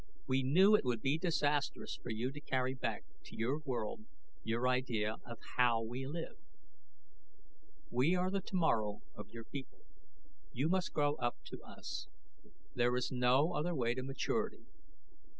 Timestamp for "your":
3.35-3.59, 4.43-4.67, 9.29-9.43